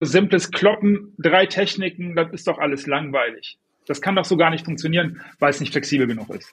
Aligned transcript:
simples 0.00 0.50
Kloppen, 0.50 1.14
drei 1.18 1.46
Techniken, 1.46 2.16
das 2.16 2.32
ist 2.32 2.46
doch 2.46 2.58
alles 2.58 2.86
langweilig. 2.86 3.58
Das 3.86 4.00
kann 4.00 4.16
doch 4.16 4.24
so 4.24 4.36
gar 4.36 4.50
nicht 4.50 4.64
funktionieren, 4.64 5.20
weil 5.38 5.50
es 5.50 5.60
nicht 5.60 5.72
flexibel 5.72 6.06
genug 6.06 6.30
ist. 6.30 6.52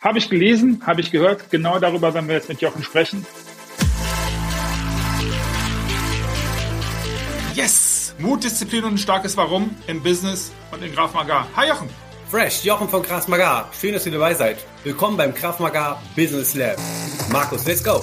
Habe 0.00 0.18
ich 0.18 0.28
gelesen, 0.28 0.84
habe 0.84 1.00
ich 1.00 1.12
gehört, 1.12 1.50
genau 1.50 1.78
darüber 1.78 2.12
werden 2.14 2.26
wir 2.26 2.34
jetzt 2.34 2.48
mit 2.48 2.60
Jochen 2.60 2.82
sprechen. 2.82 3.24
Yes! 7.54 8.14
Mut, 8.18 8.42
Disziplin 8.44 8.84
und 8.84 8.94
ein 8.94 8.98
starkes 8.98 9.36
Warum 9.36 9.76
im 9.86 10.02
Business 10.02 10.52
und 10.70 10.82
in 10.82 10.92
Graf 10.92 11.14
Magar. 11.14 11.48
Hi 11.56 11.68
Jochen! 11.68 11.88
Fresh, 12.28 12.64
Jochen 12.64 12.88
von 12.88 13.02
Graf 13.02 13.28
Magar. 13.28 13.70
Schön, 13.78 13.92
dass 13.92 14.06
ihr 14.06 14.12
dabei 14.12 14.34
seid. 14.34 14.56
Willkommen 14.84 15.16
beim 15.16 15.34
Graf 15.34 15.60
Magar 15.60 16.02
Business 16.16 16.54
Lab. 16.54 16.78
Markus, 17.30 17.66
let's 17.66 17.84
go! 17.84 18.02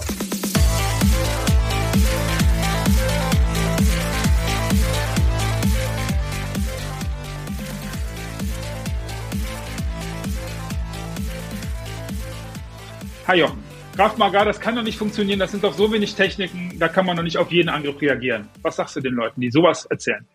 Hi 13.29 13.38
Jochen. 13.38 13.64
Kraft 13.96 14.18
Maga, 14.18 14.43
das 14.43 14.60
kann 14.60 14.75
doch 14.75 14.82
nicht 14.82 14.97
funktionieren, 14.97 15.37
das 15.37 15.51
sind 15.51 15.64
doch 15.64 15.75
so 15.75 15.93
wenig 15.93 16.15
Techniken, 16.15 16.74
da 16.79 16.87
kann 16.87 17.06
man 17.06 17.15
doch 17.15 17.21
nicht 17.21 17.37
auf 17.37 17.51
jeden 17.51 17.70
Angriff 17.70 18.01
reagieren. 18.01 18.50
Was 18.64 18.78
sagst 18.78 18.96
du 18.96 19.01
den 19.01 19.14
Leuten, 19.14 19.39
die 19.39 19.51
sowas 19.51 19.86
erzählen? 19.86 20.28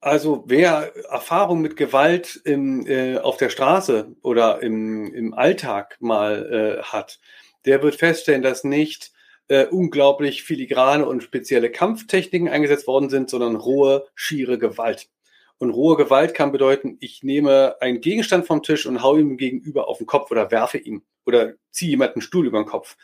Also 0.00 0.44
wer 0.46 0.96
Erfahrung 1.10 1.60
mit 1.60 1.76
Gewalt 1.76 2.40
im, 2.44 2.86
äh, 2.86 3.18
auf 3.18 3.36
der 3.36 3.50
Straße 3.50 4.16
oder 4.22 4.62
im, 4.62 5.12
im 5.12 5.34
Alltag 5.34 5.98
mal 6.00 6.78
äh, 6.80 6.82
hat, 6.84 7.20
der 7.66 7.82
wird 7.82 7.96
feststellen, 7.96 8.40
dass 8.40 8.64
nicht 8.64 9.12
äh, 9.48 9.66
unglaublich 9.66 10.42
filigrane 10.42 11.04
und 11.04 11.22
spezielle 11.22 11.70
Kampftechniken 11.70 12.48
eingesetzt 12.48 12.86
worden 12.86 13.10
sind, 13.10 13.28
sondern 13.28 13.56
rohe, 13.56 14.06
schiere 14.14 14.58
Gewalt. 14.58 15.10
Und 15.58 15.70
rohe 15.70 15.96
Gewalt 15.96 16.34
kann 16.34 16.52
bedeuten, 16.52 16.98
ich 17.00 17.22
nehme 17.22 17.76
einen 17.80 18.00
Gegenstand 18.00 18.46
vom 18.46 18.62
Tisch 18.62 18.86
und 18.86 19.02
hau 19.02 19.16
ihm 19.16 19.36
gegenüber 19.36 19.88
auf 19.88 19.98
den 19.98 20.06
Kopf 20.06 20.30
oder 20.30 20.50
werfe 20.50 20.78
ihn 20.78 21.02
oder 21.24 21.54
ziehe 21.70 21.90
jemanden 21.90 22.20
Stuhl 22.20 22.46
über 22.46 22.58
den 22.58 22.68
Kopf. 22.68 22.96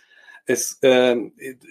Es 0.44 0.82
äh, 0.82 1.16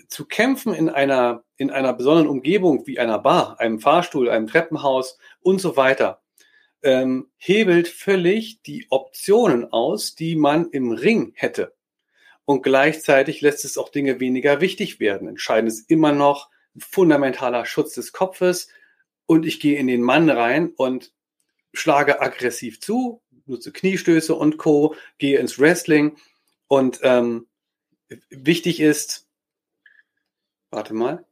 zu 0.08 0.26
kämpfen 0.26 0.74
in 0.74 0.90
einer 0.90 1.44
in 1.58 1.70
einer 1.70 1.94
besonderen 1.94 2.28
Umgebung 2.28 2.88
wie 2.88 3.00
einer 3.00 3.20
Bar, 3.20 3.60
einem 3.60 3.80
Fahrstuhl, 3.80 4.30
einem 4.30 4.48
Treppenhaus 4.48 5.18
und 5.42 5.60
so 5.60 5.78
weiter 5.78 6.22
ähm, 6.84 7.30
hebelt 7.38 7.88
völlig 7.88 8.62
die 8.64 8.88
Optionen 8.90 9.72
aus, 9.72 10.16
die 10.16 10.36
man 10.36 10.70
im 10.72 10.92
Ring 10.92 11.34
hätte. 11.36 11.74
Und 12.46 12.64
gleichzeitig 12.64 13.42
lässt 13.42 13.66
es 13.66 13.78
auch 13.78 13.90
Dinge 13.90 14.20
weniger 14.20 14.62
wichtig 14.62 15.00
werden. 15.00 15.28
Entscheidend 15.28 15.72
ist 15.72 15.90
immer 15.90 16.12
noch 16.12 16.50
fundamentaler 16.78 17.66
Schutz 17.66 17.94
des 17.94 18.14
Kopfes, 18.14 18.70
und 19.32 19.46
ich 19.46 19.62
gehe 19.62 19.80
in 19.80 19.88
den 19.88 20.02
Mann 20.02 20.30
rein 20.30 20.74
und 20.76 21.14
schlage 21.74 22.20
aggressiv 22.20 22.82
zu, 22.82 23.22
nutze 23.46 23.72
Kniestöße 23.72 24.36
und 24.36 24.58
Co., 24.58 24.94
gehe 25.20 25.40
ins 25.40 25.58
Wrestling 25.58 26.18
und 26.68 27.00
ähm, 27.04 27.48
wichtig 28.30 28.82
ist, 28.82 29.30
warte 30.70 30.94
mal. 30.94 31.24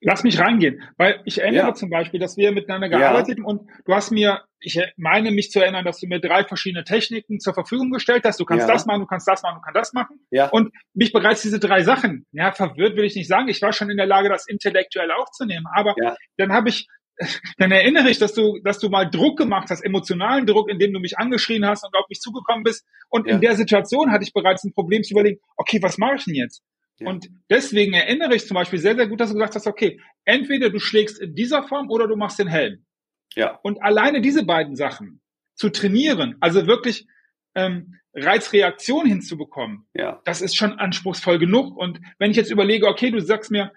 Lass 0.00 0.22
mich 0.22 0.38
reingehen, 0.38 0.82
weil 0.96 1.20
ich 1.26 1.42
erinnere 1.42 1.66
ja. 1.66 1.74
zum 1.74 1.90
Beispiel, 1.90 2.18
dass 2.18 2.38
wir 2.38 2.50
miteinander 2.50 2.88
gearbeitet 2.88 3.36
haben 3.36 3.42
ja. 3.42 3.46
und 3.46 3.70
du 3.84 3.94
hast 3.94 4.10
mir, 4.10 4.44
ich 4.58 4.80
meine 4.96 5.30
mich 5.30 5.50
zu 5.50 5.60
erinnern, 5.60 5.84
dass 5.84 6.00
du 6.00 6.06
mir 6.06 6.20
drei 6.20 6.44
verschiedene 6.44 6.84
Techniken 6.84 7.40
zur 7.40 7.52
Verfügung 7.52 7.90
gestellt 7.90 8.24
hast. 8.24 8.40
Du 8.40 8.46
kannst 8.46 8.66
ja. 8.66 8.72
das 8.72 8.86
machen, 8.86 9.00
du 9.00 9.06
kannst 9.06 9.28
das 9.28 9.42
machen, 9.42 9.56
du 9.56 9.60
kannst 9.60 9.76
das 9.76 9.92
machen. 9.92 10.18
Ja. 10.30 10.48
Und 10.48 10.72
mich 10.94 11.12
bereits 11.12 11.42
diese 11.42 11.58
drei 11.58 11.82
Sachen, 11.82 12.24
ja, 12.32 12.52
verwirrt 12.52 12.96
will 12.96 13.04
ich 13.04 13.16
nicht 13.16 13.28
sagen. 13.28 13.48
Ich 13.48 13.60
war 13.60 13.74
schon 13.74 13.90
in 13.90 13.98
der 13.98 14.06
Lage, 14.06 14.30
das 14.30 14.48
intellektuell 14.48 15.10
aufzunehmen. 15.10 15.66
Aber 15.74 15.94
dann 16.38 16.54
habe 16.54 16.70
ich 16.70 16.86
dann 17.58 17.70
erinnere 17.70 18.10
ich, 18.10 18.18
dass 18.18 18.34
du, 18.34 18.58
dass 18.64 18.78
du 18.78 18.88
mal 18.88 19.08
Druck 19.08 19.38
gemacht 19.38 19.70
hast, 19.70 19.84
emotionalen 19.84 20.46
Druck, 20.46 20.68
indem 20.68 20.92
du 20.92 21.00
mich 21.00 21.18
angeschrien 21.18 21.66
hast 21.66 21.84
und 21.84 21.94
auf 21.94 22.08
mich 22.08 22.20
zugekommen 22.20 22.64
bist. 22.64 22.86
Und 23.08 23.26
ja. 23.26 23.34
in 23.34 23.40
der 23.40 23.56
Situation 23.56 24.10
hatte 24.10 24.24
ich 24.24 24.32
bereits 24.32 24.64
ein 24.64 24.72
Problem 24.72 25.02
zu 25.02 25.14
überlegen, 25.14 25.40
okay, 25.56 25.80
was 25.82 25.98
mache 25.98 26.16
ich 26.16 26.24
denn 26.24 26.34
jetzt? 26.34 26.62
Ja. 26.98 27.08
Und 27.08 27.28
deswegen 27.50 27.92
erinnere 27.92 28.34
ich 28.34 28.46
zum 28.46 28.54
Beispiel 28.54 28.78
sehr, 28.78 28.94
sehr 28.96 29.06
gut, 29.06 29.20
dass 29.20 29.30
du 29.30 29.34
gesagt 29.34 29.54
hast, 29.54 29.66
okay, 29.66 30.00
entweder 30.24 30.70
du 30.70 30.78
schlägst 30.78 31.20
in 31.20 31.34
dieser 31.34 31.62
Form 31.64 31.90
oder 31.90 32.06
du 32.06 32.16
machst 32.16 32.38
den 32.38 32.48
Helm. 32.48 32.84
Ja. 33.34 33.58
Und 33.62 33.82
alleine 33.82 34.20
diese 34.20 34.44
beiden 34.44 34.76
Sachen 34.76 35.20
zu 35.54 35.70
trainieren, 35.70 36.36
also 36.40 36.66
wirklich 36.66 37.06
ähm, 37.54 37.94
Reizreaktion 38.14 39.06
hinzubekommen, 39.06 39.86
ja. 39.94 40.20
das 40.24 40.40
ist 40.40 40.56
schon 40.56 40.78
anspruchsvoll 40.78 41.38
genug. 41.38 41.76
Und 41.76 42.00
wenn 42.18 42.30
ich 42.30 42.36
jetzt 42.36 42.50
überlege, 42.50 42.86
okay, 42.86 43.10
du 43.10 43.20
sagst 43.20 43.50
mir, 43.50 43.72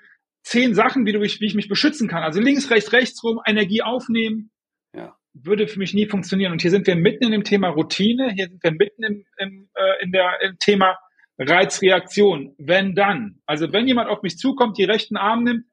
zehn 0.47 0.73
Sachen, 0.73 1.05
wie, 1.05 1.11
du, 1.11 1.21
wie 1.21 1.45
ich 1.45 1.55
mich 1.55 1.67
beschützen 1.67 2.07
kann. 2.07 2.23
Also 2.23 2.39
links, 2.39 2.71
rechts, 2.71 2.93
rechts 2.93 3.23
rum, 3.23 3.41
Energie 3.45 3.81
aufnehmen. 3.81 4.49
Ja. 4.95 5.15
Würde 5.33 5.67
für 5.67 5.79
mich 5.79 5.93
nie 5.93 6.07
funktionieren. 6.07 6.53
Und 6.53 6.61
hier 6.61 6.71
sind 6.71 6.87
wir 6.87 6.95
mitten 6.95 7.25
in 7.25 7.31
dem 7.31 7.43
Thema 7.43 7.69
Routine, 7.69 8.31
hier 8.33 8.47
sind 8.47 8.63
wir 8.63 8.71
mitten 8.71 9.03
im, 9.03 9.25
im, 9.37 9.69
äh, 9.75 10.03
in 10.03 10.11
der, 10.11 10.39
im 10.41 10.57
Thema 10.57 10.97
Reizreaktion. 11.37 12.55
Wenn 12.57 12.95
dann. 12.95 13.41
Also 13.45 13.73
wenn 13.73 13.87
jemand 13.87 14.09
auf 14.09 14.23
mich 14.23 14.37
zukommt, 14.37 14.77
die 14.77 14.85
rechten 14.85 15.17
Arm 15.17 15.43
nimmt 15.43 15.65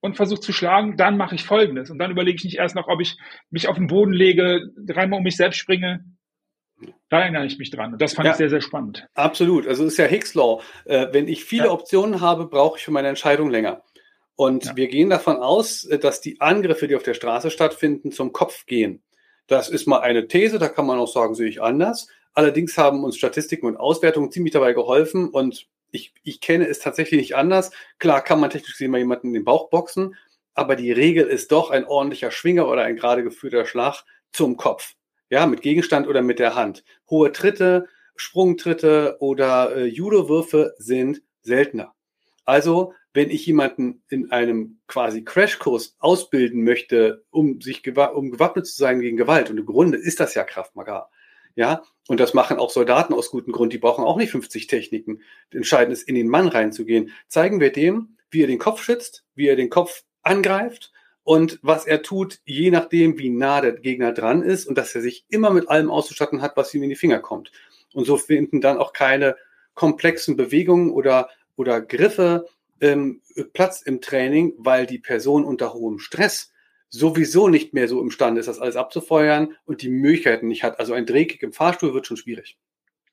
und 0.00 0.16
versucht 0.16 0.42
zu 0.42 0.52
schlagen, 0.52 0.96
dann 0.96 1.16
mache 1.16 1.34
ich 1.34 1.44
folgendes. 1.44 1.90
Und 1.90 1.98
dann 1.98 2.10
überlege 2.10 2.36
ich 2.36 2.44
nicht 2.44 2.58
erst 2.58 2.76
noch, 2.76 2.88
ob 2.88 3.00
ich 3.00 3.16
mich 3.50 3.68
auf 3.68 3.76
den 3.76 3.86
Boden 3.86 4.12
lege, 4.12 4.70
dreimal 4.86 5.18
um 5.18 5.24
mich 5.24 5.36
selbst 5.36 5.56
springe. 5.56 6.04
Da 7.08 7.20
erinnere 7.22 7.46
ich 7.46 7.58
mich 7.58 7.70
dran. 7.70 7.94
Und 7.94 8.02
das 8.02 8.14
fand 8.14 8.26
ja, 8.26 8.32
ich 8.32 8.38
sehr, 8.38 8.50
sehr 8.50 8.60
spannend. 8.60 9.06
Absolut. 9.14 9.66
Also 9.66 9.84
ist 9.84 9.98
ja 9.98 10.06
Hicks 10.06 10.34
Law. 10.34 10.62
Äh, 10.84 11.08
wenn 11.12 11.26
ich 11.26 11.44
viele 11.44 11.66
ja. 11.66 11.70
Optionen 11.70 12.20
habe, 12.20 12.46
brauche 12.46 12.78
ich 12.78 12.84
für 12.84 12.92
meine 12.92 13.08
Entscheidung 13.08 13.50
länger. 13.50 13.82
Und 14.40 14.64
ja. 14.64 14.74
wir 14.74 14.88
gehen 14.88 15.10
davon 15.10 15.36
aus, 15.36 15.84
äh, 15.84 15.98
dass 15.98 16.22
die 16.22 16.40
Angriffe, 16.40 16.88
die 16.88 16.96
auf 16.96 17.02
der 17.02 17.12
Straße 17.12 17.50
stattfinden, 17.50 18.10
zum 18.10 18.32
Kopf 18.32 18.64
gehen. 18.64 19.02
Das 19.48 19.68
ist 19.68 19.86
mal 19.86 19.98
eine 19.98 20.28
These, 20.28 20.58
da 20.58 20.70
kann 20.70 20.86
man 20.86 20.98
auch 20.98 21.12
sagen, 21.12 21.34
sehe 21.34 21.46
ich 21.46 21.60
anders. 21.60 22.08
Allerdings 22.32 22.78
haben 22.78 23.04
uns 23.04 23.18
Statistiken 23.18 23.66
und 23.66 23.76
Auswertungen 23.76 24.32
ziemlich 24.32 24.54
dabei 24.54 24.72
geholfen 24.72 25.28
und 25.28 25.66
ich, 25.90 26.14
ich 26.22 26.40
kenne 26.40 26.66
es 26.66 26.78
tatsächlich 26.78 27.20
nicht 27.20 27.36
anders. 27.36 27.70
Klar 27.98 28.24
kann 28.24 28.40
man 28.40 28.48
technisch 28.48 28.72
gesehen 28.72 28.92
mal 28.92 28.96
jemanden 28.96 29.26
in 29.26 29.34
den 29.34 29.44
Bauch 29.44 29.68
boxen, 29.68 30.16
aber 30.54 30.74
die 30.74 30.90
Regel 30.90 31.26
ist 31.26 31.52
doch 31.52 31.68
ein 31.68 31.84
ordentlicher 31.84 32.30
Schwinger 32.30 32.66
oder 32.66 32.84
ein 32.84 32.96
gerade 32.96 33.22
geführter 33.22 33.66
Schlag 33.66 34.04
zum 34.32 34.56
Kopf. 34.56 34.94
Ja, 35.28 35.44
mit 35.44 35.60
Gegenstand 35.60 36.08
oder 36.08 36.22
mit 36.22 36.38
der 36.38 36.54
Hand. 36.54 36.82
Hohe 37.10 37.32
Tritte, 37.32 37.88
Sprungtritte 38.16 39.18
oder 39.20 39.76
äh, 39.76 39.84
Judowürfe 39.84 40.72
sind 40.78 41.20
seltener. 41.42 41.92
Also 42.46 42.94
wenn 43.12 43.30
ich 43.30 43.44
jemanden 43.46 44.02
in 44.08 44.30
einem 44.30 44.78
quasi 44.86 45.24
Crashkurs 45.24 45.96
ausbilden 45.98 46.62
möchte, 46.62 47.24
um 47.30 47.60
sich 47.60 47.82
um 48.14 48.30
gewappnet 48.30 48.66
zu 48.66 48.76
sein 48.76 49.00
gegen 49.00 49.16
Gewalt, 49.16 49.50
und 49.50 49.58
im 49.58 49.66
Grunde 49.66 49.98
ist 49.98 50.20
das 50.20 50.34
ja 50.34 50.44
Kraftmagar, 50.44 51.10
ja, 51.56 51.82
und 52.08 52.20
das 52.20 52.34
machen 52.34 52.58
auch 52.58 52.70
Soldaten 52.70 53.12
aus 53.12 53.30
gutem 53.30 53.52
Grund, 53.52 53.72
die 53.72 53.78
brauchen 53.78 54.04
auch 54.04 54.16
nicht 54.16 54.30
50 54.30 54.66
Techniken. 54.66 55.20
Entscheidend 55.50 55.92
ist, 55.92 56.08
in 56.08 56.14
den 56.14 56.28
Mann 56.28 56.48
reinzugehen. 56.48 57.10
Zeigen 57.26 57.60
wir 57.60 57.72
dem, 57.72 58.16
wie 58.30 58.42
er 58.42 58.46
den 58.46 58.58
Kopf 58.58 58.82
schützt, 58.82 59.24
wie 59.34 59.48
er 59.48 59.56
den 59.56 59.70
Kopf 59.70 60.04
angreift 60.22 60.92
und 61.24 61.58
was 61.62 61.86
er 61.86 62.02
tut, 62.02 62.40
je 62.44 62.70
nachdem, 62.70 63.18
wie 63.18 63.30
nah 63.30 63.60
der 63.60 63.72
Gegner 63.72 64.12
dran 64.12 64.42
ist 64.42 64.66
und 64.66 64.78
dass 64.78 64.94
er 64.94 65.00
sich 65.00 65.26
immer 65.28 65.50
mit 65.50 65.68
allem 65.68 65.90
auszustatten 65.90 66.40
hat, 66.40 66.56
was 66.56 66.72
ihm 66.72 66.82
in 66.82 66.88
die 66.88 66.96
Finger 66.96 67.18
kommt. 67.18 67.50
Und 67.92 68.04
so 68.06 68.16
finden 68.16 68.60
dann 68.60 68.78
auch 68.78 68.92
keine 68.92 69.36
komplexen 69.74 70.36
Bewegungen 70.36 70.90
oder, 70.90 71.28
oder 71.56 71.80
Griffe 71.80 72.46
ähm, 72.80 73.22
Platz 73.52 73.82
im 73.82 74.00
Training, 74.00 74.54
weil 74.58 74.86
die 74.86 74.98
Person 74.98 75.44
unter 75.44 75.72
hohem 75.74 75.98
Stress 75.98 76.52
sowieso 76.88 77.48
nicht 77.48 77.72
mehr 77.72 77.88
so 77.88 78.00
imstande 78.00 78.40
ist, 78.40 78.46
das 78.46 78.58
alles 78.58 78.76
abzufeuern 78.76 79.54
und 79.64 79.82
die 79.82 79.88
Möglichkeiten 79.88 80.48
nicht 80.48 80.64
hat. 80.64 80.78
Also 80.80 80.92
ein 80.92 81.06
Drehkick 81.06 81.42
im 81.42 81.52
Fahrstuhl 81.52 81.94
wird 81.94 82.06
schon 82.06 82.16
schwierig. 82.16 82.58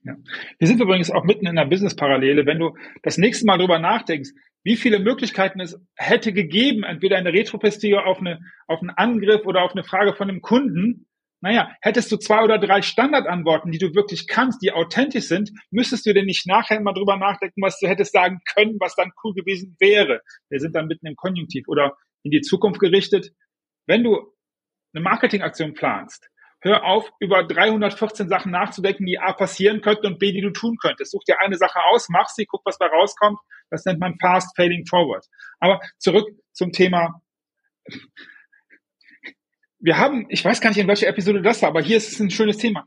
Ja. 0.04 0.16
Wir 0.58 0.68
sind 0.68 0.82
übrigens 0.82 1.12
auch 1.12 1.24
mitten 1.24 1.46
in 1.46 1.56
der 1.56 1.66
Business-Parallele. 1.66 2.46
Wenn 2.46 2.60
du 2.60 2.76
das 3.04 3.18
nächste 3.18 3.46
Mal 3.46 3.58
drüber 3.58 3.78
nachdenkst, 3.80 4.32
wie 4.64 4.76
viele 4.76 5.00
Möglichkeiten 5.00 5.60
es 5.60 5.80
hätte 5.96 6.34
gegeben, 6.34 6.84
entweder 6.84 7.18
eine 7.18 7.34
Retroperspektive 7.34 8.04
auf, 8.04 8.20
eine, 8.20 8.40
auf 8.68 8.82
einen 8.82 8.90
Angriff 8.90 9.46
oder 9.46 9.62
auf 9.62 9.72
eine 9.72 9.84
Frage 9.84 10.14
von 10.14 10.30
einem 10.30 10.42
Kunden, 10.42 11.06
naja, 11.42 11.72
hättest 11.82 12.12
du 12.12 12.18
zwei 12.18 12.44
oder 12.44 12.58
drei 12.58 12.82
Standardantworten, 12.82 13.72
die 13.72 13.78
du 13.78 13.94
wirklich 13.94 14.28
kannst, 14.28 14.62
die 14.62 14.72
authentisch 14.72 15.26
sind, 15.26 15.52
müsstest 15.70 16.06
du 16.06 16.14
denn 16.14 16.26
nicht 16.26 16.48
nachher 16.48 16.80
mal 16.82 16.94
drüber 16.94 17.16
nachdenken, 17.18 17.62
was 17.62 17.80
du 17.80 17.88
hättest 17.88 18.14
sagen 18.14 18.40
können, 18.56 18.78
was 18.80 18.96
dann 18.96 19.12
cool 19.24 19.34
gewesen 19.34 19.76
wäre. 19.80 20.22
Wir 20.50 20.60
sind 20.60 20.76
dann 20.76 20.88
mitten 20.88 21.06
im 21.06 21.16
Konjunktiv 21.16 21.68
oder 21.68 21.96
in 22.24 22.32
die 22.32 22.42
Zukunft 22.42 22.80
gerichtet. 22.80 23.32
Wenn 23.86 24.04
du 24.04 24.34
eine 24.94 25.04
Marketingaktion 25.04 25.76
planst, 25.76 26.28
hör 26.62 26.84
auf, 26.84 27.12
über 27.20 27.44
314 27.44 28.28
Sachen 28.30 28.52
nachzudenken, 28.52 29.06
die 29.06 29.20
A 29.20 29.34
passieren 29.34 29.82
könnten 29.82 30.08
und 30.08 30.20
B, 30.20 30.32
die 30.32 30.42
du 30.42 30.50
tun 30.50 30.78
könntest. 30.82 31.12
Such 31.12 31.24
dir 31.24 31.40
eine 31.40 31.56
Sache 31.56 31.80
aus, 31.92 32.10
mach 32.10 32.30
sie, 32.30 32.48
guck, 32.48 32.62
was 32.66 32.80
da 32.80 32.88
rauskommt. 32.88 33.38
Das 33.70 33.86
nennt 33.86 34.00
man 34.00 34.18
Fast 34.20 34.56
Fading 34.56 34.88
Forward. 34.88 35.26
Aber 35.60 35.80
zurück 36.00 36.28
zum 36.52 36.72
Thema 36.72 37.22
wir 39.80 39.98
haben, 39.98 40.26
ich 40.30 40.44
weiß 40.44 40.62
gar 40.62 40.70
nicht, 40.70 40.80
in 40.80 40.88
welcher 40.88 41.08
Episode 41.08 41.42
das 41.42 41.62
war, 41.62 41.70
aber 41.70 41.82
hier 41.82 41.98
ist 41.98 42.12
es 42.12 42.20
ein 42.20 42.30
schönes 42.30 42.58
Thema. 42.58 42.86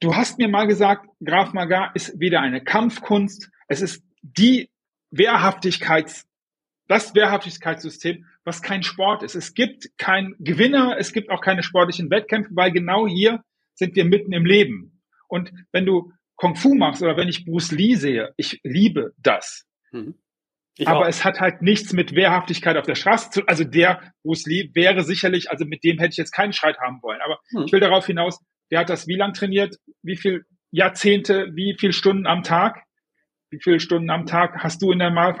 Du 0.00 0.14
hast 0.14 0.38
mir 0.38 0.48
mal 0.48 0.66
gesagt, 0.66 1.06
Graf 1.24 1.52
Maga 1.52 1.90
ist 1.94 2.18
weder 2.20 2.40
eine 2.40 2.62
Kampfkunst, 2.62 3.50
es 3.66 3.80
ist 3.80 4.02
die 4.22 4.70
Wehrhaftigkeits 5.10 6.28
das 6.88 7.14
Wehrhaftigkeitssystem, 7.14 8.24
was 8.44 8.62
kein 8.62 8.82
Sport 8.82 9.22
ist. 9.22 9.34
Es 9.34 9.54
gibt 9.54 9.90
keinen 9.98 10.34
Gewinner, 10.38 10.96
es 10.98 11.12
gibt 11.12 11.30
auch 11.30 11.42
keine 11.42 11.62
sportlichen 11.62 12.10
Wettkämpfe, 12.10 12.50
weil 12.54 12.72
genau 12.72 13.06
hier 13.06 13.44
sind 13.74 13.94
wir 13.94 14.04
mitten 14.04 14.32
im 14.32 14.44
Leben. 14.44 15.02
Und 15.28 15.52
wenn 15.70 15.86
du 15.86 16.12
Kung 16.34 16.56
Fu 16.56 16.74
machst 16.74 17.02
oder 17.02 17.16
wenn 17.16 17.28
ich 17.28 17.44
Bruce 17.44 17.70
Lee 17.72 17.94
sehe, 17.94 18.32
ich 18.36 18.60
liebe 18.64 19.12
das. 19.18 19.66
Mhm. 19.92 20.14
Aber 20.86 21.00
auch. 21.00 21.06
es 21.06 21.24
hat 21.24 21.40
halt 21.40 21.62
nichts 21.62 21.92
mit 21.92 22.14
Wehrhaftigkeit 22.14 22.76
auf 22.76 22.86
der 22.86 22.94
Straße 22.94 23.30
zu, 23.30 23.46
also 23.46 23.64
der 23.64 24.12
Bruce 24.22 24.46
Lee 24.46 24.70
wäre 24.74 25.02
sicherlich, 25.02 25.50
also 25.50 25.64
mit 25.64 25.82
dem 25.82 25.98
hätte 25.98 26.10
ich 26.10 26.16
jetzt 26.16 26.32
keinen 26.32 26.52
Streit 26.52 26.78
haben 26.78 27.02
wollen. 27.02 27.20
Aber 27.24 27.38
mhm. 27.50 27.64
ich 27.66 27.72
will 27.72 27.80
darauf 27.80 28.06
hinaus, 28.06 28.40
der 28.70 28.80
hat 28.80 28.90
das 28.90 29.06
wie 29.06 29.16
lang 29.16 29.32
trainiert, 29.32 29.76
wie 30.02 30.16
viel 30.16 30.44
Jahrzehnte, 30.70 31.48
wie 31.54 31.76
viel 31.78 31.92
Stunden 31.92 32.26
am 32.26 32.42
Tag? 32.42 32.82
Wie 33.50 33.60
viele 33.62 33.80
Stunden 33.80 34.10
am 34.10 34.26
Tag 34.26 34.62
hast 34.62 34.82
du 34.82 34.92
in 34.92 34.98
der 34.98 35.10
Mal 35.10 35.32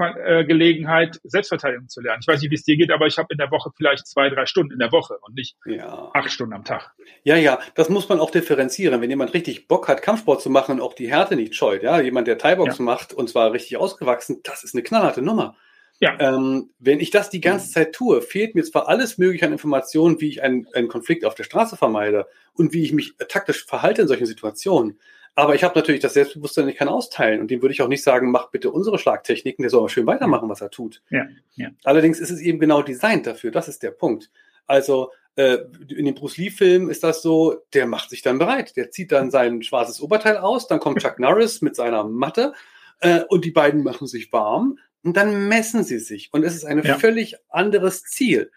Gelegenheit, 0.46 1.20
Selbstverteidigung 1.24 1.88
zu 1.88 2.00
lernen? 2.00 2.20
Ich 2.22 2.28
weiß 2.28 2.40
nicht, 2.40 2.50
wie 2.50 2.54
es 2.54 2.64
dir 2.64 2.76
geht, 2.76 2.90
aber 2.90 3.06
ich 3.06 3.18
habe 3.18 3.28
in 3.30 3.38
der 3.38 3.50
Woche 3.50 3.70
vielleicht 3.76 4.06
zwei, 4.06 4.30
drei 4.30 4.46
Stunden 4.46 4.72
in 4.72 4.78
der 4.78 4.92
Woche 4.92 5.18
und 5.20 5.34
nicht 5.34 5.56
ja. 5.66 6.10
acht 6.14 6.30
Stunden 6.30 6.54
am 6.54 6.64
Tag. 6.64 6.92
Ja, 7.22 7.36
ja, 7.36 7.58
das 7.74 7.88
muss 7.88 8.08
man 8.08 8.20
auch 8.20 8.30
differenzieren. 8.30 9.00
Wenn 9.00 9.10
jemand 9.10 9.34
richtig 9.34 9.68
Bock 9.68 9.88
hat, 9.88 10.02
Kampfsport 10.02 10.40
zu 10.40 10.50
machen 10.50 10.76
und 10.76 10.80
auch 10.80 10.94
die 10.94 11.10
Härte 11.10 11.36
nicht 11.36 11.54
scheut, 11.54 11.82
ja, 11.82 12.00
jemand, 12.00 12.28
der 12.28 12.38
Thai-Box 12.38 12.78
ja. 12.78 12.84
macht 12.84 13.12
und 13.12 13.28
zwar 13.28 13.52
richtig 13.52 13.76
ausgewachsen, 13.76 14.40
das 14.42 14.64
ist 14.64 14.74
eine 14.74 14.82
knallharte 14.82 15.22
Nummer. 15.22 15.56
Ja. 16.00 16.16
Ähm, 16.20 16.70
wenn 16.78 17.00
ich 17.00 17.10
das 17.10 17.28
die 17.28 17.40
ganze 17.40 17.70
Zeit 17.70 17.92
tue, 17.92 18.22
fehlt 18.22 18.54
mir 18.54 18.62
zwar 18.62 18.88
alles 18.88 19.18
mögliche 19.18 19.46
an 19.46 19.52
Informationen, 19.52 20.20
wie 20.20 20.28
ich 20.28 20.42
einen, 20.42 20.66
einen 20.72 20.88
Konflikt 20.88 21.24
auf 21.24 21.34
der 21.34 21.44
Straße 21.44 21.76
vermeide 21.76 22.26
und 22.54 22.72
wie 22.72 22.84
ich 22.84 22.92
mich 22.92 23.14
taktisch 23.28 23.64
verhalte 23.64 24.02
in 24.02 24.08
solchen 24.08 24.26
Situationen. 24.26 24.98
Aber 25.38 25.54
ich 25.54 25.62
habe 25.62 25.78
natürlich 25.78 26.00
das 26.00 26.14
Selbstbewusstsein, 26.14 26.68
ich 26.68 26.74
kann 26.74 26.88
austeilen. 26.88 27.40
Und 27.40 27.48
dem 27.48 27.62
würde 27.62 27.72
ich 27.72 27.80
auch 27.80 27.86
nicht 27.86 28.02
sagen, 28.02 28.32
mach 28.32 28.50
bitte 28.50 28.72
unsere 28.72 28.98
Schlagtechniken, 28.98 29.62
der 29.62 29.70
soll 29.70 29.78
aber 29.78 29.88
schön 29.88 30.04
weitermachen, 30.04 30.48
was 30.48 30.60
er 30.60 30.68
tut. 30.68 31.00
Ja, 31.10 31.28
ja. 31.54 31.68
Allerdings 31.84 32.18
ist 32.18 32.30
es 32.30 32.40
eben 32.40 32.58
genau 32.58 32.82
designt 32.82 33.24
dafür, 33.24 33.52
das 33.52 33.68
ist 33.68 33.84
der 33.84 33.92
Punkt. 33.92 34.32
Also 34.66 35.12
äh, 35.36 35.58
in 35.96 36.06
dem 36.06 36.16
Bruce 36.16 36.38
Lee-Film 36.38 36.90
ist 36.90 37.04
das 37.04 37.22
so, 37.22 37.62
der 37.72 37.86
macht 37.86 38.10
sich 38.10 38.22
dann 38.22 38.40
bereit. 38.40 38.76
Der 38.76 38.90
zieht 38.90 39.12
dann 39.12 39.30
sein 39.30 39.62
schwarzes 39.62 40.00
Oberteil 40.00 40.38
aus, 40.38 40.66
dann 40.66 40.80
kommt 40.80 41.00
Chuck 41.00 41.20
Norris 41.20 41.62
mit 41.62 41.76
seiner 41.76 42.02
Matte 42.02 42.52
äh, 42.98 43.20
und 43.28 43.44
die 43.44 43.52
beiden 43.52 43.84
machen 43.84 44.08
sich 44.08 44.32
warm 44.32 44.80
und 45.04 45.16
dann 45.16 45.46
messen 45.46 45.84
sie 45.84 46.00
sich. 46.00 46.30
Und 46.32 46.42
es 46.42 46.56
ist 46.56 46.64
ein 46.64 46.82
ja. 46.82 46.98
völlig 46.98 47.36
anderes 47.48 48.02
Ziel. 48.02 48.50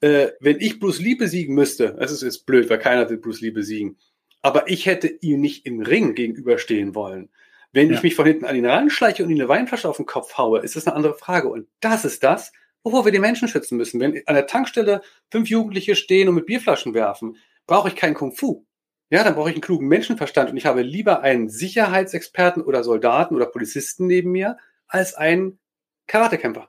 Äh, 0.00 0.30
wenn 0.40 0.58
ich 0.58 0.80
Bruce 0.80 0.98
Lee 0.98 1.14
besiegen 1.14 1.54
müsste, 1.54 1.94
das 1.96 2.10
ist 2.10 2.22
jetzt 2.22 2.44
blöd, 2.44 2.68
weil 2.68 2.80
keiner 2.80 3.08
will 3.08 3.18
Bruce 3.18 3.40
Lee 3.40 3.52
besiegen 3.52 3.98
aber 4.44 4.68
ich 4.68 4.84
hätte 4.84 5.08
ihm 5.08 5.40
nicht 5.40 5.64
im 5.64 5.80
Ring 5.80 6.14
gegenüberstehen 6.14 6.94
wollen. 6.94 7.30
Wenn 7.72 7.88
ja. 7.88 7.94
ich 7.94 8.02
mich 8.02 8.14
von 8.14 8.26
hinten 8.26 8.44
an 8.44 8.54
ihn 8.54 8.66
ranschleiche 8.66 9.24
und 9.24 9.30
ihm 9.30 9.40
eine 9.40 9.48
Weinflasche 9.48 9.88
auf 9.88 9.96
den 9.96 10.04
Kopf 10.04 10.36
haue, 10.36 10.60
ist 10.60 10.76
das 10.76 10.86
eine 10.86 10.94
andere 10.94 11.14
Frage. 11.14 11.48
Und 11.48 11.66
das 11.80 12.04
ist 12.04 12.22
das, 12.22 12.52
wovor 12.82 13.06
wir 13.06 13.10
die 13.10 13.20
Menschen 13.20 13.48
schützen 13.48 13.78
müssen. 13.78 14.00
Wenn 14.00 14.20
an 14.26 14.34
der 14.34 14.46
Tankstelle 14.46 15.00
fünf 15.30 15.48
Jugendliche 15.48 15.96
stehen 15.96 16.28
und 16.28 16.34
mit 16.34 16.44
Bierflaschen 16.44 16.92
werfen, 16.92 17.38
brauche 17.66 17.88
ich 17.88 17.96
keinen 17.96 18.12
Kung 18.12 18.32
Fu. 18.32 18.66
Ja, 19.08 19.24
dann 19.24 19.34
brauche 19.34 19.48
ich 19.48 19.54
einen 19.54 19.62
klugen 19.62 19.88
Menschenverstand 19.88 20.50
und 20.50 20.58
ich 20.58 20.66
habe 20.66 20.82
lieber 20.82 21.22
einen 21.22 21.48
Sicherheitsexperten 21.48 22.62
oder 22.62 22.84
Soldaten 22.84 23.34
oder 23.34 23.46
Polizisten 23.46 24.06
neben 24.06 24.30
mir 24.30 24.58
als 24.86 25.14
einen 25.14 25.58
Karatekämpfer. 26.06 26.68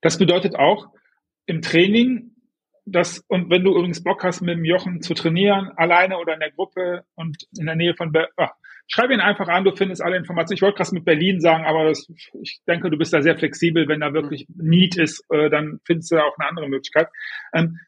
Das 0.00 0.18
bedeutet 0.18 0.56
auch, 0.56 0.88
im 1.46 1.62
Training 1.62 2.35
das, 2.86 3.24
und 3.26 3.50
wenn 3.50 3.64
du 3.64 3.76
übrigens 3.76 4.02
Bock 4.02 4.22
hast, 4.22 4.40
mit 4.40 4.56
dem 4.56 4.64
Jochen 4.64 5.02
zu 5.02 5.12
trainieren, 5.14 5.72
alleine 5.76 6.18
oder 6.18 6.34
in 6.34 6.40
der 6.40 6.52
Gruppe 6.52 7.04
und 7.16 7.36
in 7.58 7.66
der 7.66 7.74
Nähe 7.74 7.94
von, 7.94 8.12
Be 8.12 8.28
ach, 8.36 8.52
schreib 8.86 9.10
ihn 9.10 9.20
einfach 9.20 9.48
an, 9.48 9.64
du 9.64 9.74
findest 9.74 10.02
alle 10.02 10.16
Informationen. 10.16 10.56
Ich 10.56 10.62
wollte 10.62 10.76
gerade 10.76 10.94
mit 10.94 11.04
Berlin 11.04 11.40
sagen, 11.40 11.64
aber 11.64 11.84
das, 11.84 12.08
ich 12.40 12.60
denke, 12.68 12.88
du 12.88 12.96
bist 12.96 13.12
da 13.12 13.22
sehr 13.22 13.36
flexibel. 13.36 13.88
Wenn 13.88 14.00
da 14.00 14.12
wirklich 14.14 14.46
Need 14.54 14.96
ist, 14.96 15.24
äh, 15.30 15.50
dann 15.50 15.80
findest 15.84 16.12
du 16.12 16.18
auch 16.18 16.38
eine 16.38 16.48
andere 16.48 16.68
Möglichkeit. 16.68 17.08
Ähm, 17.52 17.80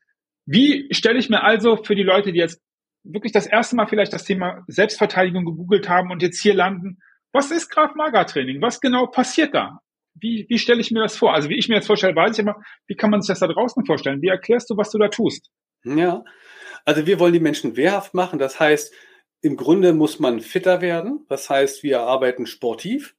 wie 0.46 0.88
stelle 0.92 1.18
ich 1.18 1.30
mir 1.30 1.44
also 1.44 1.76
für 1.76 1.94
die 1.94 2.02
Leute, 2.02 2.32
die 2.32 2.40
jetzt 2.40 2.60
wirklich 3.04 3.32
das 3.32 3.46
erste 3.46 3.76
Mal 3.76 3.86
vielleicht 3.86 4.12
das 4.12 4.24
Thema 4.24 4.64
Selbstverteidigung 4.66 5.44
gegoogelt 5.44 5.88
haben 5.88 6.10
und 6.10 6.22
jetzt 6.22 6.40
hier 6.40 6.54
landen, 6.54 6.98
was 7.32 7.52
ist 7.52 7.70
Graf 7.70 7.94
Maga 7.94 8.24
Training? 8.24 8.60
Was 8.60 8.80
genau 8.80 9.06
passiert 9.06 9.54
da? 9.54 9.80
Wie, 10.20 10.46
wie 10.48 10.58
stelle 10.58 10.80
ich 10.80 10.90
mir 10.90 11.00
das 11.00 11.16
vor? 11.16 11.34
Also 11.34 11.48
wie 11.48 11.58
ich 11.58 11.68
mir 11.68 11.76
das 11.76 11.86
vorstelle, 11.86 12.14
weiß 12.14 12.32
ich 12.32 12.38
immer, 12.38 12.56
wie 12.86 12.94
kann 12.94 13.10
man 13.10 13.22
sich 13.22 13.28
das 13.28 13.40
da 13.40 13.46
draußen 13.46 13.84
vorstellen? 13.84 14.22
Wie 14.22 14.28
erklärst 14.28 14.70
du, 14.70 14.76
was 14.76 14.90
du 14.90 14.98
da 14.98 15.08
tust? 15.08 15.50
Ja, 15.84 16.24
also 16.84 17.06
wir 17.06 17.18
wollen 17.20 17.32
die 17.32 17.40
Menschen 17.40 17.76
wehrhaft 17.76 18.14
machen. 18.14 18.38
Das 18.38 18.58
heißt, 18.58 18.92
im 19.40 19.56
Grunde 19.56 19.92
muss 19.92 20.18
man 20.18 20.40
fitter 20.40 20.80
werden. 20.80 21.24
Das 21.28 21.48
heißt, 21.48 21.82
wir 21.82 22.00
arbeiten 22.00 22.46
sportiv. 22.46 23.14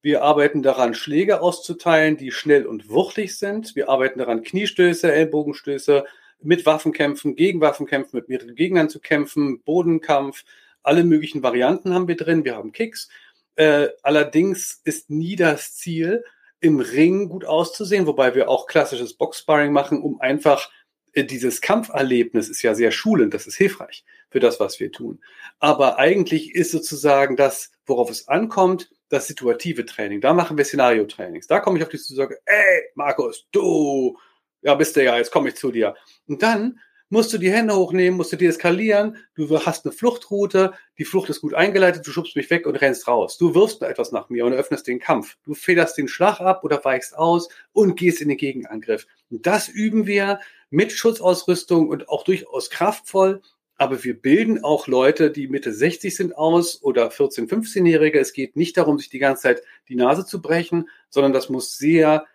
Wir 0.00 0.22
arbeiten 0.22 0.62
daran, 0.62 0.94
Schläge 0.94 1.40
auszuteilen, 1.40 2.16
die 2.16 2.30
schnell 2.30 2.66
und 2.66 2.88
wuchtig 2.88 3.36
sind. 3.36 3.74
Wir 3.74 3.88
arbeiten 3.88 4.20
daran, 4.20 4.42
Kniestöße, 4.42 5.12
Ellbogenstöße, 5.12 6.04
mit 6.40 6.66
Waffenkämpfen, 6.66 7.34
gegen 7.34 7.60
Waffenkämpfen, 7.60 8.16
mit 8.16 8.28
mehreren 8.28 8.54
Gegnern 8.54 8.88
zu 8.88 9.00
kämpfen, 9.00 9.60
Bodenkampf, 9.64 10.44
alle 10.82 11.02
möglichen 11.04 11.42
Varianten 11.42 11.92
haben 11.92 12.08
wir 12.08 12.16
drin. 12.16 12.44
Wir 12.44 12.56
haben 12.56 12.72
Kicks. 12.72 13.08
Äh, 13.56 13.88
allerdings 14.02 14.80
ist 14.84 15.10
nie 15.10 15.34
das 15.34 15.74
Ziel, 15.74 16.24
im 16.60 16.80
Ring 16.80 17.28
gut 17.28 17.44
auszusehen, 17.44 18.06
wobei 18.06 18.34
wir 18.34 18.48
auch 18.48 18.66
klassisches 18.66 19.14
Boxsparring 19.14 19.72
machen, 19.72 20.02
um 20.02 20.20
einfach 20.20 20.70
äh, 21.12 21.24
dieses 21.24 21.60
Kampferlebnis 21.60 22.48
ist 22.48 22.62
ja 22.62 22.74
sehr 22.74 22.90
schulend, 22.90 23.34
das 23.34 23.46
ist 23.46 23.56
hilfreich 23.56 24.04
für 24.30 24.40
das, 24.40 24.60
was 24.60 24.80
wir 24.80 24.92
tun. 24.92 25.20
Aber 25.58 25.98
eigentlich 25.98 26.54
ist 26.54 26.70
sozusagen 26.70 27.36
das, 27.36 27.70
worauf 27.86 28.10
es 28.10 28.28
ankommt, 28.28 28.90
das 29.08 29.26
situative 29.26 29.86
Training. 29.86 30.20
Da 30.20 30.34
machen 30.34 30.58
wir 30.58 30.64
Szenario-Trainings. 30.64 31.46
Da 31.46 31.60
komme 31.60 31.78
ich 31.78 31.84
auf 31.84 31.90
dich 31.90 32.02
zu 32.02 32.14
sagen, 32.14 32.34
ey, 32.44 32.82
Markus, 32.94 33.46
du, 33.52 34.18
ja, 34.60 34.74
bist 34.74 34.96
du 34.96 35.04
ja, 35.04 35.16
jetzt 35.16 35.30
komme 35.30 35.48
ich 35.48 35.56
zu 35.56 35.72
dir. 35.72 35.94
Und 36.26 36.42
dann 36.42 36.78
musst 37.10 37.32
du 37.32 37.38
die 37.38 37.50
Hände 37.50 37.74
hochnehmen, 37.74 38.16
musst 38.16 38.32
du 38.32 38.36
deeskalieren, 38.36 39.16
du 39.34 39.48
hast 39.64 39.84
eine 39.84 39.92
Fluchtroute, 39.92 40.72
die 40.98 41.04
Flucht 41.04 41.30
ist 41.30 41.40
gut 41.40 41.54
eingeleitet, 41.54 42.06
du 42.06 42.10
schubst 42.10 42.36
mich 42.36 42.50
weg 42.50 42.66
und 42.66 42.76
rennst 42.76 43.08
raus. 43.08 43.38
Du 43.38 43.54
wirfst 43.54 43.82
etwas 43.82 44.12
nach 44.12 44.28
mir 44.28 44.44
und 44.44 44.52
öffnest 44.52 44.86
den 44.86 44.98
Kampf. 44.98 45.36
Du 45.44 45.54
federst 45.54 45.96
den 45.96 46.08
Schlag 46.08 46.40
ab 46.40 46.64
oder 46.64 46.84
weichst 46.84 47.16
aus 47.16 47.48
und 47.72 47.98
gehst 47.98 48.20
in 48.20 48.28
den 48.28 48.38
Gegenangriff. 48.38 49.06
Und 49.30 49.46
das 49.46 49.68
üben 49.68 50.06
wir 50.06 50.40
mit 50.70 50.92
Schutzausrüstung 50.92 51.88
und 51.88 52.08
auch 52.08 52.24
durchaus 52.24 52.70
kraftvoll. 52.70 53.40
Aber 53.76 54.02
wir 54.02 54.20
bilden 54.20 54.64
auch 54.64 54.88
Leute, 54.88 55.30
die 55.30 55.46
Mitte 55.46 55.72
60 55.72 56.14
sind 56.14 56.36
aus 56.36 56.82
oder 56.82 57.10
14-, 57.10 57.48
15-Jährige. 57.48 58.18
Es 58.18 58.32
geht 58.32 58.56
nicht 58.56 58.76
darum, 58.76 58.98
sich 58.98 59.08
die 59.08 59.20
ganze 59.20 59.42
Zeit 59.42 59.62
die 59.88 59.94
Nase 59.94 60.26
zu 60.26 60.42
brechen, 60.42 60.88
sondern 61.10 61.32
das 61.32 61.48
muss 61.48 61.78
sehr 61.78 62.26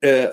äh, 0.00 0.28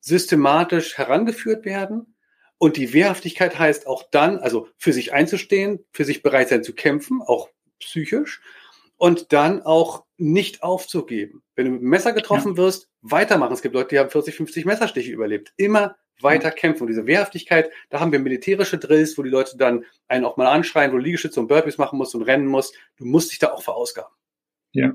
systematisch 0.00 0.96
herangeführt 0.96 1.66
werden. 1.66 2.14
Und 2.62 2.76
die 2.76 2.92
Wehrhaftigkeit 2.92 3.58
heißt 3.58 3.88
auch 3.88 4.04
dann, 4.12 4.38
also 4.38 4.68
für 4.78 4.92
sich 4.92 5.12
einzustehen, 5.12 5.84
für 5.90 6.04
sich 6.04 6.22
bereit 6.22 6.48
sein 6.48 6.62
zu 6.62 6.76
kämpfen, 6.76 7.20
auch 7.20 7.48
psychisch, 7.80 8.40
und 8.98 9.32
dann 9.32 9.62
auch 9.62 10.04
nicht 10.16 10.62
aufzugeben. 10.62 11.42
Wenn 11.56 11.64
du 11.64 11.72
mit 11.72 11.80
dem 11.80 11.88
Messer 11.88 12.12
getroffen 12.12 12.52
ja. 12.52 12.58
wirst, 12.58 12.88
weitermachen. 13.00 13.52
Es 13.52 13.62
gibt 13.62 13.74
Leute, 13.74 13.88
die 13.88 13.98
haben 13.98 14.10
40, 14.10 14.36
50 14.36 14.64
Messerstiche 14.64 15.10
überlebt. 15.10 15.52
Immer 15.56 15.96
weiter 16.20 16.50
ja. 16.50 16.54
kämpfen. 16.54 16.84
Und 16.84 16.86
diese 16.86 17.04
Wehrhaftigkeit, 17.04 17.68
da 17.90 17.98
haben 17.98 18.12
wir 18.12 18.20
militärische 18.20 18.78
Drills, 18.78 19.18
wo 19.18 19.24
die 19.24 19.30
Leute 19.30 19.56
dann 19.56 19.84
einen 20.06 20.24
auch 20.24 20.36
mal 20.36 20.46
anschreien, 20.46 20.92
wo 20.92 20.98
du 20.98 21.02
Liegestütze 21.02 21.40
und 21.40 21.48
Burpees 21.48 21.78
machen 21.78 21.98
musst 21.98 22.14
und 22.14 22.22
rennen 22.22 22.46
musst. 22.46 22.76
Du 22.96 23.04
musst 23.04 23.32
dich 23.32 23.40
da 23.40 23.50
auch 23.50 23.64
verausgaben. 23.64 24.14
Ja. 24.70 24.92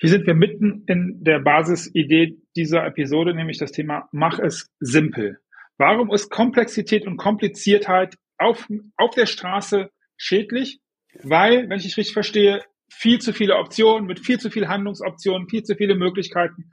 Hier 0.00 0.10
sind 0.10 0.26
wir 0.26 0.34
mitten 0.34 0.84
in 0.86 1.24
der 1.24 1.38
Basisidee 1.38 2.36
dieser 2.54 2.84
Episode, 2.84 3.32
nämlich 3.32 3.56
das 3.56 3.72
Thema 3.72 4.06
Mach 4.12 4.38
es 4.38 4.70
simpel. 4.80 5.40
Warum 5.76 6.12
ist 6.12 6.30
Komplexität 6.30 7.06
und 7.06 7.16
Kompliziertheit 7.16 8.16
auf, 8.38 8.68
auf 8.96 9.14
der 9.14 9.26
Straße 9.26 9.90
schädlich? 10.16 10.80
Weil, 11.22 11.68
wenn 11.68 11.78
ich 11.78 11.84
dich 11.84 11.96
richtig 11.96 12.14
verstehe, 12.14 12.64
viel 12.88 13.20
zu 13.20 13.32
viele 13.32 13.56
Optionen 13.56 14.06
mit 14.06 14.20
viel 14.20 14.38
zu 14.38 14.50
viel 14.50 14.68
Handlungsoptionen, 14.68 15.48
viel 15.48 15.62
zu 15.62 15.74
viele 15.74 15.94
Möglichkeiten. 15.94 16.70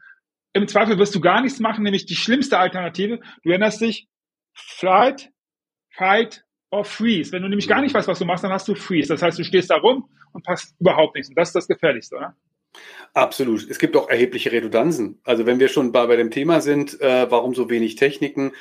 Im 0.53 0.67
Zweifel 0.67 0.97
wirst 0.97 1.15
du 1.15 1.21
gar 1.21 1.41
nichts 1.41 1.59
machen, 1.59 1.83
nämlich 1.83 2.05
die 2.05 2.15
schlimmste 2.15 2.59
Alternative. 2.59 3.19
Du 3.43 3.49
erinnerst 3.49 3.81
dich, 3.81 4.07
Flight, 4.53 5.31
Fight 5.89 6.43
or 6.69 6.85
Freeze. 6.85 7.31
Wenn 7.31 7.41
du 7.41 7.49
nämlich 7.49 7.67
gar 7.67 7.81
nicht 7.81 7.93
weißt, 7.93 8.07
was 8.07 8.19
du 8.19 8.25
machst, 8.25 8.43
dann 8.43 8.51
hast 8.51 8.67
du 8.67 8.75
Freeze. 8.75 9.09
Das 9.09 9.21
heißt, 9.21 9.39
du 9.39 9.43
stehst 9.43 9.69
da 9.69 9.77
rum 9.77 10.09
und 10.33 10.43
passt 10.43 10.75
überhaupt 10.79 11.15
nichts. 11.15 11.29
Und 11.29 11.37
das 11.37 11.49
ist 11.49 11.55
das 11.55 11.67
Gefährlichste, 11.67 12.17
oder? 12.17 12.35
Absolut. 13.13 13.69
Es 13.69 13.79
gibt 13.79 13.95
auch 13.97 14.09
erhebliche 14.09 14.51
Redundanzen. 14.51 15.19
Also 15.23 15.45
wenn 15.45 15.59
wir 15.59 15.67
schon 15.67 15.91
bei, 15.91 16.05
bei 16.07 16.15
dem 16.15 16.31
Thema 16.31 16.61
sind, 16.61 16.99
äh, 17.01 17.29
warum 17.29 17.53
so 17.53 17.69
wenig 17.69 17.95
Techniken, 17.95 18.53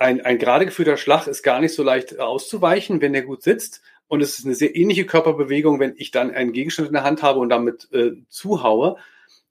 ein, 0.00 0.22
ein 0.22 0.38
gerade 0.38 0.66
geführter 0.66 0.96
Schlag 0.96 1.26
ist 1.26 1.42
gar 1.42 1.60
nicht 1.60 1.74
so 1.74 1.82
leicht 1.82 2.18
auszuweichen, 2.18 3.00
wenn 3.00 3.12
der 3.12 3.22
gut 3.22 3.42
sitzt. 3.42 3.82
Und 4.08 4.22
es 4.22 4.38
ist 4.38 4.44
eine 4.44 4.54
sehr 4.54 4.74
ähnliche 4.74 5.06
Körperbewegung, 5.06 5.78
wenn 5.78 5.94
ich 5.96 6.10
dann 6.10 6.32
einen 6.32 6.52
Gegenstand 6.52 6.88
in 6.88 6.94
der 6.94 7.04
Hand 7.04 7.22
habe 7.22 7.38
und 7.38 7.50
damit 7.50 7.88
äh, 7.92 8.12
zuhaue. 8.28 8.96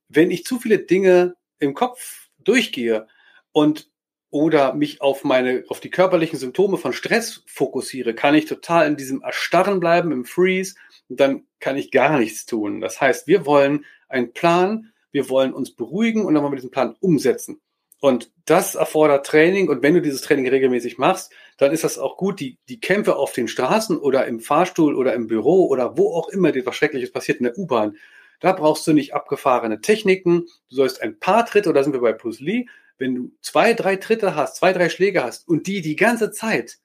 Wenn 0.10 0.32
ich 0.32 0.44
zu 0.44 0.60
viele 0.60 0.80
Dinge 0.80 1.36
im 1.60 1.74
Kopf 1.74 2.30
durchgehe 2.40 3.08
und 3.52 3.90
oder 4.32 4.74
mich 4.74 5.02
auf 5.02 5.24
meine, 5.24 5.64
auf 5.70 5.80
die 5.80 5.90
körperlichen 5.90 6.38
Symptome 6.38 6.78
von 6.78 6.94
Stress 6.94 7.44
fokussiere, 7.48 8.14
kann 8.14 8.36
ich 8.36 8.46
total 8.46 8.88
in 8.88 8.98
diesem 8.98 9.22
Erstarren 9.22 9.80
bleiben, 9.80 10.12
im 10.12 10.26
Freeze, 10.26 10.76
und 11.08 11.20
dann 11.20 11.46
kann 11.60 11.78
ich 11.78 11.90
gar 11.90 12.20
nichts 12.20 12.46
tun. 12.46 12.82
Das 12.82 13.02
heißt, 13.02 13.28
wir 13.28 13.46
wollen 13.46 13.86
einen 14.08 14.34
Plan, 14.34 14.92
wir 15.12 15.30
wollen 15.30 15.54
uns 15.54 15.76
beruhigen 15.76 16.26
und 16.26 16.34
dann 16.34 16.44
wollen 16.44 16.54
wir 16.54 16.58
diesen 16.58 16.72
Plan 16.72 16.96
umsetzen. 17.00 17.60
Und 18.00 18.32
das 18.46 18.76
erfordert 18.76 19.26
Training. 19.26 19.70
Und 19.70 19.84
wenn 19.84 19.94
du 19.94 20.02
dieses 20.02 20.22
Training 20.22 20.48
regelmäßig 20.48 20.98
machst, 20.98 21.34
dann 21.58 21.72
ist 21.72 21.84
das 21.84 21.98
auch 21.98 22.18
gut. 22.18 22.40
Die, 22.40 22.58
die 22.70 22.80
Kämpfe 22.80 23.18
auf 23.18 23.34
den 23.34 23.48
Straßen 23.48 23.98
oder 23.98 24.26
im 24.26 24.40
Fahrstuhl 24.40 24.96
oder 24.96 25.14
im 25.14 25.28
Büro 25.28 25.68
oder 25.68 25.98
wo 25.98 26.14
auch 26.14 26.30
immer 26.30 26.52
dir 26.52 26.66
was 26.66 26.76
Schreckliches 26.76 27.12
passiert 27.12 27.40
in 27.40 27.46
der 27.46 27.58
U-Bahn, 27.58 27.98
da 28.40 28.54
brauchst 28.54 28.88
du 28.88 28.94
nicht 28.94 29.14
abgefahrene 29.14 29.82
Techniken. 29.82 30.46
Du 30.70 30.76
sollst 30.76 31.02
ein 31.02 31.20
paar 31.20 31.46
Tritte, 31.46 31.70
oder 31.70 31.84
sind 31.84 31.94
wir 31.94 32.00
bei 32.00 32.14
Bruce 32.14 32.40
Lee, 32.40 32.68
wenn 32.98 33.16
du 33.16 33.32
zwei, 33.42 33.74
drei 33.74 33.98
Tritte 33.98 34.36
hast, 34.36 34.58
zwei, 34.58 34.72
drei 34.74 34.90
Schläge 34.90 35.24
hast 35.24 35.48
und 35.48 35.68
die 35.68 35.82
die 35.82 35.96
ganze 35.96 36.32
Zeit 36.32 36.80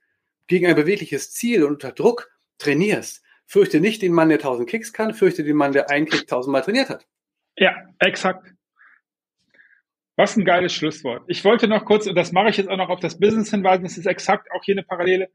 gegen 0.47 0.66
ein 0.66 0.76
bewegliches 0.76 1.33
Ziel 1.33 1.64
und 1.64 1.75
unter 1.75 1.92
Druck 1.92 2.30
trainierst, 2.59 3.23
fürchte 3.47 3.80
nicht 3.80 4.02
den 4.02 4.12
Mann, 4.12 4.28
der 4.28 4.38
tausend 4.38 4.68
Kicks 4.68 4.92
kann, 4.92 5.14
fürchte 5.14 5.44
den 5.44 5.56
Mann, 5.56 5.73
der 5.73 5.90
einen 5.90 6.06
Kick 6.06 6.26
tausendmal 6.26 6.62
trainiert 6.62 6.88
hat. 6.88 7.06
Ja, 7.56 7.75
exakt. 7.99 8.52
Was 10.16 10.37
ein 10.37 10.44
geiles 10.44 10.73
Schlusswort. 10.73 11.25
Ich 11.26 11.44
wollte 11.44 11.66
noch 11.66 11.85
kurz, 11.85 12.06
und 12.06 12.14
das 12.14 12.33
mache 12.33 12.49
ich 12.49 12.56
jetzt 12.56 12.68
auch 12.68 12.76
noch 12.76 12.88
auf 12.88 13.00
das 13.00 13.18
Business 13.18 13.50
hinweisen, 13.50 13.83
das 13.83 13.99
ist 13.99 14.06
exakt 14.06 14.49
auch 14.52 14.62
hier 14.64 14.75
eine 14.75 14.85
Parallele. 14.85 15.28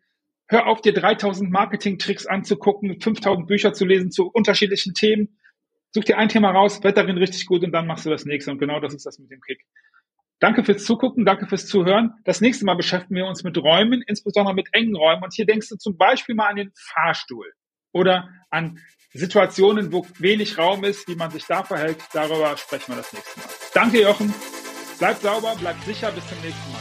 Hör 0.48 0.68
auf, 0.68 0.82
dir 0.82 0.94
3000 0.94 1.52
Marketing-Tricks 1.52 2.26
anzugucken, 2.26 3.00
5000 3.00 3.48
Bücher 3.48 3.74
zu 3.74 3.86
lesen 3.86 4.10
zu 4.10 4.28
unterschiedlichen 4.28 4.94
Themen. 4.94 5.38
Such 5.92 6.06
dir 6.06 6.18
ein 6.18 6.30
Thema 6.30 6.52
raus, 6.52 6.84
werd 6.84 6.98
darin 6.98 7.18
richtig 7.18 7.46
gut 7.46 7.64
und 7.64 7.72
dann 7.72 7.88
machst 7.88 8.06
du 8.06 8.10
das 8.10 8.26
nächste. 8.26 8.52
Und 8.52 8.60
genau 8.60 8.80
das 8.80 8.94
ist 8.94 9.06
das 9.06 9.20
mit 9.20 9.30
dem 9.32 9.42
Kick. 9.42 9.66
Danke 10.40 10.64
fürs 10.64 10.86
Zugucken, 10.86 11.26
danke 11.26 11.48
fürs 11.48 11.68
Zuhören. 11.68 12.14
Das 12.24 12.40
nächste 12.40 12.64
Mal 12.66 12.76
beschäftigen 12.76 13.16
wir 13.16 13.26
uns 13.26 13.44
mit 13.44 13.58
Räumen, 13.58 14.02
insbesondere 14.08 14.56
mit 14.56 14.70
engen 14.72 14.96
Räumen. 14.96 15.24
Und 15.24 15.34
hier 15.34 15.46
denkst 15.46 15.68
du 15.70 15.76
zum 15.76 15.98
Beispiel 15.98 16.36
mal 16.36 16.48
an 16.48 16.56
den 16.56 16.72
Fahrstuhl 16.76 17.52
oder 17.92 18.30
an 18.50 18.80
Situationen, 19.12 19.92
wo 19.92 20.08
wenig 20.20 20.58
Raum 20.58 20.84
ist, 20.84 21.08
wie 21.08 21.16
man 21.16 21.32
sich 21.32 21.46
da 21.46 21.64
verhält. 21.64 21.98
Darüber 22.14 22.56
sprechen 22.56 22.94
wir 22.94 22.98
das 22.98 23.12
nächste 23.12 23.40
Mal. 23.40 23.50
Danke, 23.74 24.02
Jochen. 24.02 24.34
Bleibt 25.00 25.22
sauber, 25.22 25.56
bleibt 25.56 25.84
sicher. 25.86 26.12
Bis 26.12 26.28
zum 26.28 26.38
nächsten 26.42 26.72
Mal. 26.74 26.79